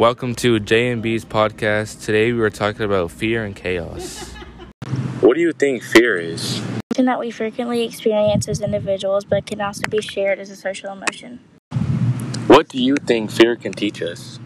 Welcome 0.00 0.34
to 0.36 0.58
J&B's 0.58 1.26
podcast. 1.26 2.02
Today 2.02 2.32
we 2.32 2.38
were 2.38 2.48
talking 2.48 2.86
about 2.86 3.10
fear 3.10 3.44
and 3.44 3.54
chaos. 3.54 4.32
What 5.20 5.34
do 5.34 5.42
you 5.42 5.52
think 5.52 5.82
fear 5.82 6.16
is? 6.16 6.62
Something 6.94 7.04
that 7.04 7.20
we 7.20 7.30
frequently 7.30 7.84
experience 7.84 8.48
as 8.48 8.62
individuals, 8.62 9.26
but 9.26 9.44
can 9.44 9.60
also 9.60 9.82
be 9.90 10.00
shared 10.00 10.38
as 10.38 10.48
a 10.48 10.56
social 10.56 10.90
emotion. 10.90 11.40
What 12.46 12.68
do 12.68 12.82
you 12.82 12.96
think 12.96 13.30
fear 13.30 13.56
can 13.56 13.74
teach 13.74 14.00
us? 14.00 14.40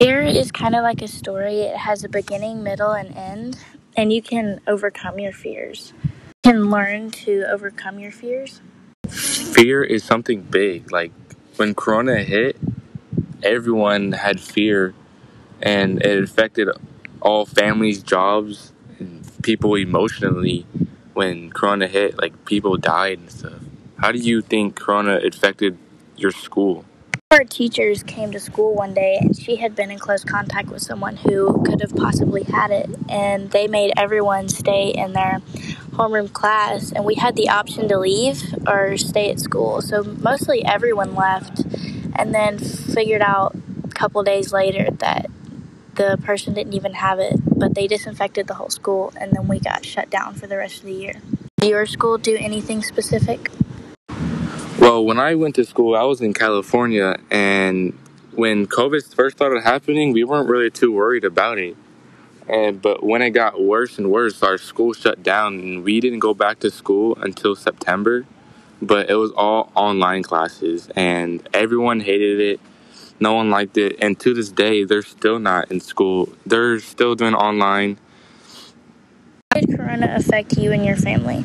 Fear 0.00 0.22
is 0.22 0.52
kind 0.52 0.76
of 0.76 0.84
like 0.84 1.02
a 1.02 1.08
story. 1.08 1.62
It 1.62 1.78
has 1.78 2.04
a 2.04 2.08
beginning, 2.08 2.62
middle, 2.62 2.92
and 2.92 3.12
end, 3.16 3.58
and 3.96 4.12
you 4.12 4.22
can 4.22 4.60
overcome 4.68 5.18
your 5.18 5.32
fears. 5.32 5.92
You 6.44 6.52
can 6.52 6.70
learn 6.70 7.10
to 7.26 7.42
overcome 7.50 7.98
your 7.98 8.12
fears. 8.12 8.60
Fear 9.08 9.82
is 9.82 10.04
something 10.04 10.42
big. 10.42 10.92
Like 10.92 11.10
when 11.56 11.74
Corona 11.74 12.22
hit, 12.22 12.56
everyone 13.42 14.12
had 14.12 14.40
fear, 14.40 14.94
and 15.60 16.02
it 16.02 16.22
affected 16.22 16.68
all 17.20 17.46
families, 17.46 18.02
jobs, 18.02 18.72
and 18.98 19.24
people 19.42 19.74
emotionally. 19.74 20.66
When 21.14 21.50
Corona 21.50 21.88
hit, 21.88 22.16
like 22.16 22.46
people 22.46 22.78
died 22.78 23.18
and 23.18 23.30
stuff. 23.30 23.60
How 23.98 24.12
do 24.12 24.18
you 24.18 24.40
think 24.40 24.76
Corona 24.76 25.20
affected 25.22 25.76
your 26.16 26.30
school? 26.30 26.86
Our 27.30 27.44
teachers 27.44 28.02
came 28.02 28.32
to 28.32 28.40
school 28.40 28.74
one 28.74 28.92
day 28.92 29.16
and 29.20 29.34
she 29.34 29.56
had 29.56 29.74
been 29.74 29.90
in 29.90 29.98
close 29.98 30.22
contact 30.24 30.68
with 30.68 30.82
someone 30.82 31.16
who 31.16 31.62
could 31.64 31.80
have 31.80 31.94
possibly 31.96 32.42
had 32.42 32.70
it, 32.70 32.90
and 33.08 33.50
they 33.50 33.68
made 33.68 33.92
everyone 33.96 34.48
stay 34.48 34.88
in 34.88 35.12
their 35.12 35.40
homeroom 35.92 36.32
class. 36.32 36.92
And 36.92 37.04
we 37.04 37.14
had 37.14 37.36
the 37.36 37.48
option 37.48 37.88
to 37.88 37.98
leave 37.98 38.42
or 38.66 38.96
stay 38.96 39.30
at 39.30 39.40
school, 39.40 39.80
so 39.80 40.02
mostly 40.02 40.64
everyone 40.64 41.14
left, 41.14 41.61
and 42.14 42.34
then 42.34 42.58
figured 42.58 43.22
out 43.22 43.56
a 43.84 43.88
couple 43.88 44.22
days 44.22 44.52
later 44.52 44.90
that 44.98 45.30
the 45.94 46.18
person 46.22 46.54
didn't 46.54 46.72
even 46.72 46.94
have 46.94 47.18
it, 47.18 47.34
but 47.56 47.74
they 47.74 47.86
disinfected 47.86 48.46
the 48.46 48.54
whole 48.54 48.70
school, 48.70 49.12
and 49.20 49.32
then 49.32 49.46
we 49.48 49.58
got 49.58 49.84
shut 49.84 50.10
down 50.10 50.34
for 50.34 50.46
the 50.46 50.56
rest 50.56 50.78
of 50.78 50.84
the 50.84 50.92
year. 50.92 51.20
Did 51.60 51.70
your 51.70 51.86
school 51.86 52.18
do 52.18 52.36
anything 52.36 52.82
specific? 52.82 53.50
Well, 54.78 55.04
when 55.04 55.18
I 55.20 55.34
went 55.34 55.54
to 55.56 55.64
school, 55.64 55.94
I 55.94 56.02
was 56.02 56.20
in 56.20 56.34
California, 56.34 57.16
and 57.30 57.96
when 58.32 58.66
COVID 58.66 59.14
first 59.14 59.36
started 59.36 59.62
happening, 59.62 60.12
we 60.12 60.24
weren't 60.24 60.48
really 60.48 60.70
too 60.70 60.92
worried 60.92 61.24
about 61.24 61.58
it. 61.58 61.76
And 62.48 62.82
but 62.82 63.04
when 63.04 63.22
it 63.22 63.30
got 63.30 63.62
worse 63.62 63.98
and 63.98 64.10
worse, 64.10 64.42
our 64.42 64.58
school 64.58 64.92
shut 64.92 65.22
down, 65.22 65.60
and 65.60 65.84
we 65.84 66.00
didn't 66.00 66.18
go 66.18 66.34
back 66.34 66.58
to 66.60 66.70
school 66.70 67.16
until 67.20 67.54
September. 67.54 68.26
But 68.82 69.08
it 69.08 69.14
was 69.14 69.30
all 69.30 69.70
online 69.76 70.24
classes, 70.24 70.90
and 70.96 71.48
everyone 71.54 72.00
hated 72.00 72.40
it. 72.40 72.60
No 73.20 73.34
one 73.34 73.48
liked 73.48 73.78
it, 73.78 73.96
and 74.02 74.18
to 74.18 74.34
this 74.34 74.50
day, 74.50 74.82
they're 74.82 75.02
still 75.02 75.38
not 75.38 75.70
in 75.70 75.78
school. 75.78 76.28
They're 76.44 76.80
still 76.80 77.14
doing 77.14 77.34
online. 77.34 77.98
How 79.54 79.60
did 79.60 79.76
Corona 79.76 80.12
affect 80.16 80.58
you 80.58 80.72
and 80.72 80.84
your 80.84 80.96
family? 80.96 81.44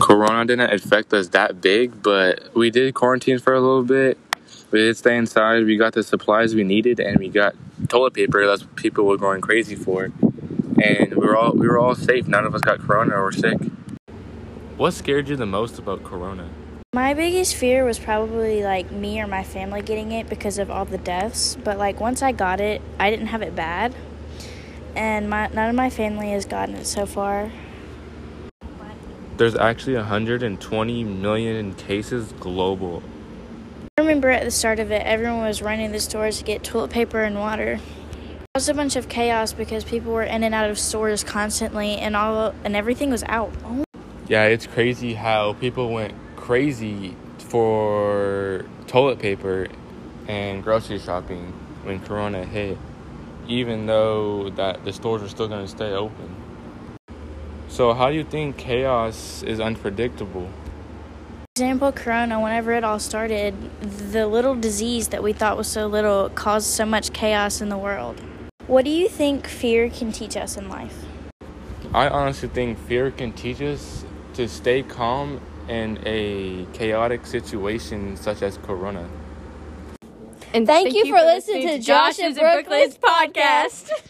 Corona 0.00 0.44
didn't 0.44 0.72
affect 0.72 1.12
us 1.14 1.28
that 1.28 1.60
big, 1.60 2.02
but 2.02 2.52
we 2.56 2.70
did 2.70 2.94
quarantine 2.94 3.38
for 3.38 3.54
a 3.54 3.60
little 3.60 3.84
bit. 3.84 4.18
We 4.72 4.80
did 4.80 4.96
stay 4.96 5.16
inside. 5.16 5.64
We 5.66 5.76
got 5.76 5.92
the 5.92 6.02
supplies 6.02 6.56
we 6.56 6.64
needed, 6.64 6.98
and 6.98 7.18
we 7.18 7.28
got 7.28 7.54
toilet 7.88 8.14
paper. 8.14 8.44
That's 8.44 8.64
what 8.64 8.74
people 8.74 9.04
were 9.06 9.18
going 9.18 9.40
crazy 9.40 9.76
for, 9.76 10.10
and 10.82 11.14
we 11.14 11.26
were 11.26 11.36
all 11.36 11.52
we 11.52 11.68
were 11.68 11.78
all 11.78 11.94
safe. 11.94 12.26
None 12.26 12.44
of 12.44 12.56
us 12.56 12.62
got 12.62 12.80
Corona 12.80 13.14
or 13.14 13.30
sick. 13.30 13.58
What 14.80 14.94
scared 14.94 15.28
you 15.28 15.36
the 15.36 15.44
most 15.44 15.78
about 15.78 16.04
Corona? 16.04 16.48
My 16.94 17.12
biggest 17.12 17.54
fear 17.54 17.84
was 17.84 17.98
probably 17.98 18.64
like 18.64 18.90
me 18.90 19.20
or 19.20 19.26
my 19.26 19.42
family 19.42 19.82
getting 19.82 20.10
it 20.10 20.26
because 20.26 20.56
of 20.56 20.70
all 20.70 20.86
the 20.86 20.96
deaths. 20.96 21.54
But 21.62 21.76
like 21.76 22.00
once 22.00 22.22
I 22.22 22.32
got 22.32 22.62
it, 22.62 22.80
I 22.98 23.10
didn't 23.10 23.26
have 23.26 23.42
it 23.42 23.54
bad, 23.54 23.94
and 24.96 25.28
my 25.28 25.48
none 25.48 25.68
of 25.68 25.74
my 25.74 25.90
family 25.90 26.30
has 26.30 26.46
gotten 26.46 26.76
it 26.76 26.86
so 26.86 27.04
far. 27.04 27.52
There's 29.36 29.54
actually 29.54 29.96
120 29.96 31.04
million 31.04 31.74
cases 31.74 32.32
global. 32.40 33.02
I 33.98 34.00
remember 34.00 34.30
at 34.30 34.44
the 34.44 34.50
start 34.50 34.78
of 34.78 34.90
it, 34.90 35.02
everyone 35.02 35.42
was 35.42 35.60
running 35.60 35.88
to 35.88 35.92
the 35.92 36.00
stores 36.00 36.38
to 36.38 36.44
get 36.44 36.64
toilet 36.64 36.90
paper 36.90 37.20
and 37.20 37.38
water. 37.38 37.72
It 37.74 38.48
was 38.54 38.70
a 38.70 38.72
bunch 38.72 38.96
of 38.96 39.10
chaos 39.10 39.52
because 39.52 39.84
people 39.84 40.12
were 40.12 40.22
in 40.22 40.42
and 40.42 40.54
out 40.54 40.70
of 40.70 40.78
stores 40.78 41.22
constantly, 41.22 41.98
and 41.98 42.16
all 42.16 42.54
and 42.64 42.74
everything 42.74 43.10
was 43.10 43.22
out. 43.24 43.52
Oh. 43.62 43.84
Yeah, 44.30 44.44
it's 44.44 44.64
crazy 44.64 45.14
how 45.14 45.54
people 45.54 45.92
went 45.92 46.14
crazy 46.36 47.16
for 47.38 48.64
toilet 48.86 49.18
paper 49.18 49.66
and 50.28 50.62
grocery 50.62 51.00
shopping 51.00 51.52
when 51.82 51.98
Corona 51.98 52.44
hit, 52.44 52.78
even 53.48 53.86
though 53.86 54.50
that 54.50 54.84
the 54.84 54.92
stores 54.92 55.24
are 55.24 55.28
still 55.28 55.48
going 55.48 55.66
to 55.66 55.68
stay 55.68 55.90
open. 55.90 56.36
So, 57.66 57.92
how 57.92 58.10
do 58.10 58.14
you 58.14 58.22
think 58.22 58.56
chaos 58.56 59.42
is 59.42 59.58
unpredictable? 59.58 60.48
example, 61.56 61.90
Corona, 61.90 62.40
whenever 62.40 62.70
it 62.70 62.84
all 62.84 63.00
started, 63.00 63.52
the 64.12 64.28
little 64.28 64.54
disease 64.54 65.08
that 65.08 65.24
we 65.24 65.32
thought 65.32 65.56
was 65.56 65.66
so 65.66 65.88
little 65.88 66.28
caused 66.30 66.68
so 66.68 66.86
much 66.86 67.12
chaos 67.12 67.60
in 67.60 67.68
the 67.68 67.76
world. 67.76 68.20
What 68.68 68.84
do 68.84 68.92
you 68.92 69.08
think 69.08 69.48
fear 69.48 69.90
can 69.90 70.12
teach 70.12 70.36
us 70.36 70.56
in 70.56 70.68
life? 70.68 71.04
I 71.92 72.08
honestly 72.08 72.48
think 72.48 72.78
fear 72.78 73.10
can 73.10 73.32
teach 73.32 73.60
us 73.60 74.04
to 74.34 74.48
stay 74.48 74.82
calm 74.82 75.40
in 75.68 75.98
a 76.04 76.66
chaotic 76.72 77.26
situation 77.26 78.16
such 78.16 78.42
as 78.42 78.58
Corona. 78.58 79.08
And 80.52 80.66
thank, 80.66 80.86
thank 80.86 80.94
you, 80.94 81.06
you, 81.06 81.16
for 81.16 81.24
listening 81.24 81.68
to 81.68 81.78
Josh 81.78 82.18
and 82.18 82.34
Brooklyn's 82.34 82.98
podcast. 82.98 83.90